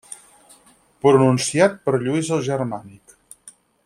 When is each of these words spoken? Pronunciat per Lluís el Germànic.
Pronunciat 1.07 1.75
per 1.89 1.95
Lluís 2.05 2.33
el 2.39 2.43
Germànic. 2.51 3.15